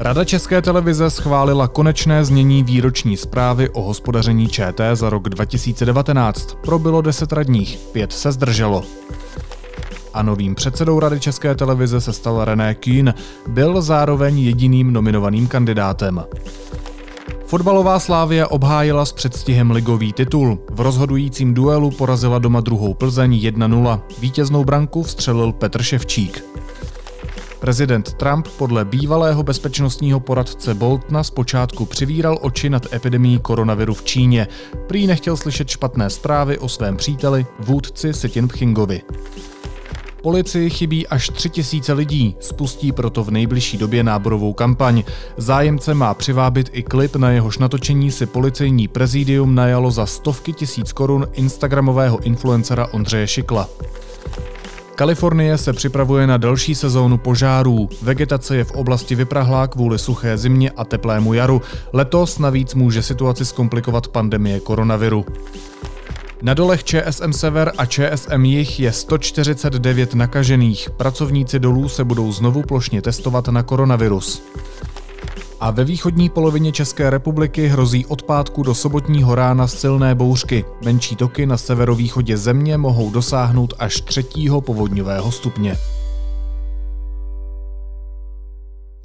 Rada 0.04 0.24
České 0.24 0.62
televize 0.62 1.10
schválila 1.10 1.68
konečné 1.68 2.24
znění 2.24 2.62
výroční 2.62 3.16
zprávy 3.16 3.70
o 3.70 3.82
hospodaření 3.82 4.48
ČT 4.48 4.96
za 4.96 5.10
rok 5.10 5.28
2019. 5.28 6.54
Probilo 6.64 7.02
10 7.02 7.32
radních, 7.32 7.78
pět 7.92 8.12
se 8.12 8.32
zdrželo. 8.32 8.84
A 10.14 10.22
novým 10.22 10.54
předsedou 10.54 11.00
Rady 11.00 11.20
České 11.20 11.54
televize 11.54 12.00
se 12.00 12.12
stal 12.12 12.44
René 12.44 12.74
Kühn, 12.74 13.14
byl 13.46 13.82
zároveň 13.82 14.38
jediným 14.38 14.92
nominovaným 14.92 15.48
kandidátem. 15.48 16.24
Fotbalová 17.46 17.98
Slávia 17.98 18.46
obhájila 18.46 19.04
s 19.04 19.12
předstihem 19.12 19.70
ligový 19.70 20.12
titul. 20.12 20.58
V 20.70 20.80
rozhodujícím 20.80 21.54
duelu 21.54 21.90
porazila 21.90 22.38
doma 22.38 22.60
druhou 22.60 22.94
Plzeň 22.94 23.32
1-0. 23.32 24.00
Vítěznou 24.18 24.64
branku 24.64 25.02
vstřelil 25.02 25.52
Petr 25.52 25.82
Ševčík. 25.82 26.51
Prezident 27.62 28.12
Trump 28.12 28.48
podle 28.48 28.84
bývalého 28.84 29.42
bezpečnostního 29.42 30.20
poradce 30.20 30.74
Boltna 30.74 31.22
zpočátku 31.22 31.86
přivíral 31.86 32.38
oči 32.40 32.70
nad 32.70 32.92
epidemí 32.92 33.38
koronaviru 33.38 33.94
v 33.94 34.04
Číně. 34.04 34.48
Prý 34.86 35.06
nechtěl 35.06 35.36
slyšet 35.36 35.68
špatné 35.68 36.10
zprávy 36.10 36.58
o 36.58 36.68
svém 36.68 36.96
příteli, 36.96 37.46
vůdci 37.60 38.12
Si 38.12 38.30
Jinpingovi. 38.34 39.02
Policii 40.22 40.70
chybí 40.70 41.06
až 41.06 41.28
tři 41.28 41.50
tisíce 41.50 41.92
lidí, 41.92 42.36
spustí 42.40 42.92
proto 42.92 43.24
v 43.24 43.30
nejbližší 43.30 43.78
době 43.78 44.02
náborovou 44.04 44.52
kampaň. 44.52 45.02
Zájemce 45.36 45.94
má 45.94 46.14
přivábit 46.14 46.70
i 46.72 46.82
klip, 46.82 47.16
na 47.16 47.30
jehož 47.30 47.58
natočení 47.58 48.10
si 48.10 48.26
policejní 48.26 48.88
prezidium 48.88 49.54
najalo 49.54 49.90
za 49.90 50.06
stovky 50.06 50.52
tisíc 50.52 50.92
korun 50.92 51.26
instagramového 51.32 52.22
influencera 52.22 52.86
Ondřeje 52.86 53.26
Šikla. 53.26 53.68
Kalifornie 54.94 55.58
se 55.58 55.72
připravuje 55.72 56.26
na 56.26 56.36
další 56.36 56.74
sezónu 56.74 57.18
požárů. 57.18 57.88
Vegetace 58.02 58.56
je 58.56 58.64
v 58.64 58.70
oblasti 58.70 59.14
vyprahlá 59.14 59.66
kvůli 59.66 59.98
suché 59.98 60.38
zimě 60.38 60.70
a 60.70 60.84
teplému 60.84 61.34
jaru. 61.34 61.62
Letos 61.92 62.38
navíc 62.38 62.74
může 62.74 63.02
situaci 63.02 63.44
zkomplikovat 63.44 64.08
pandemie 64.08 64.60
koronaviru. 64.60 65.26
Na 66.42 66.54
dolech 66.54 66.84
ČSM 66.84 67.32
Sever 67.32 67.72
a 67.78 67.86
ČSM 67.86 68.44
Jich 68.44 68.80
je 68.80 68.92
149 68.92 70.14
nakažených. 70.14 70.90
Pracovníci 70.90 71.58
dolů 71.58 71.88
se 71.88 72.04
budou 72.04 72.32
znovu 72.32 72.62
plošně 72.62 73.02
testovat 73.02 73.48
na 73.48 73.62
koronavirus. 73.62 74.42
A 75.62 75.70
ve 75.70 75.84
východní 75.84 76.28
polovině 76.28 76.72
České 76.72 77.10
republiky 77.10 77.66
hrozí 77.68 78.06
od 78.06 78.22
pátku 78.22 78.62
do 78.62 78.74
sobotního 78.74 79.34
rána 79.34 79.66
silné 79.66 80.14
bouřky. 80.14 80.64
Menší 80.84 81.16
toky 81.16 81.46
na 81.46 81.56
severovýchodě 81.56 82.36
země 82.36 82.78
mohou 82.78 83.10
dosáhnout 83.10 83.74
až 83.78 84.00
třetího 84.00 84.60
povodňového 84.60 85.32
stupně. 85.32 85.76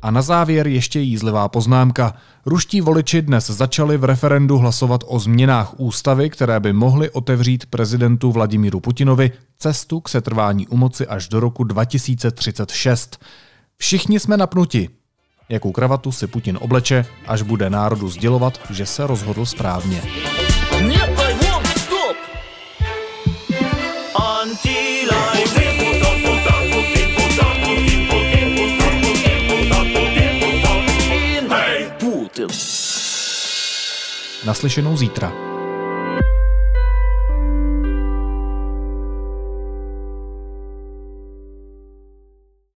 A 0.02 0.12
na 0.12 0.22
závěr 0.22 0.68
ještě 0.68 1.00
jízlivá 1.00 1.48
poznámka. 1.48 2.14
Ruští 2.46 2.82
voliči 2.82 3.22
dnes 3.22 3.50
začali 3.50 3.98
v 3.98 4.04
referendu 4.04 4.58
hlasovat 4.58 5.04
o 5.08 5.20
změnách 5.20 5.80
ústavy, 5.80 6.30
které 6.30 6.60
by 6.60 6.74
mohly 6.74 7.10
otevřít 7.10 7.66
prezidentu 7.66 8.32
Vladimíru 8.32 8.80
Putinovi 8.80 9.32
cestu 9.58 10.00
k 10.00 10.10
setrvání 10.10 10.68
u 10.68 10.78
moci 10.78 11.08
až 11.08 11.30
do 11.30 11.40
roku 11.40 11.64
2036. 11.64 13.18
Všichni 13.78 14.20
jsme 14.20 14.38
napnuti, 14.38 14.90
jakou 15.50 15.72
kravatu 15.72 16.12
si 16.12 16.28
Putin 16.28 16.58
obleče, 16.62 17.06
až 17.28 17.42
bude 17.42 17.70
národu 17.70 18.10
sdělovat, 18.10 18.60
že 18.70 18.86
se 18.86 19.08
rozhodl 19.08 19.46
správně. 19.46 20.02
Naslyšenou 34.46 34.98
zítra. 34.98 35.57